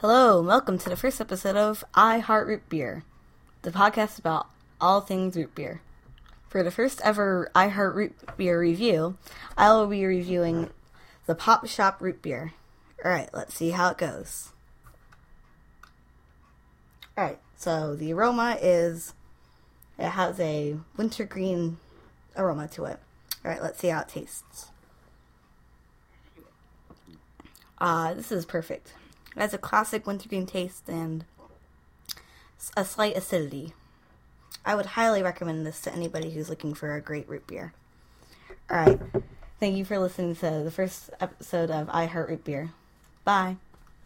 [0.00, 3.02] Hello, and welcome to the first episode of I Heart Root Beer,
[3.62, 4.46] the podcast about
[4.78, 5.80] all things root beer.
[6.50, 9.16] For the first ever I Heart Root Beer review,
[9.56, 10.68] I will be reviewing
[11.24, 12.52] the Pop Shoppe Root Beer.
[13.02, 14.50] Alright, let's see how it goes.
[17.16, 19.14] Alright, so the aroma is,
[19.98, 21.78] it has a wintergreen
[22.36, 22.98] aroma to it.
[23.42, 24.72] Alright, let's see how it tastes.
[27.78, 28.92] Uh, this is perfect.
[29.36, 31.24] It has a classic wintergreen taste and
[32.76, 33.74] a slight acidity.
[34.64, 37.74] I would highly recommend this to anybody who's looking for a great root beer.
[38.70, 39.00] All right.
[39.60, 42.70] Thank you for listening to the first episode of I Heart Root Beer.
[43.24, 43.56] Bye.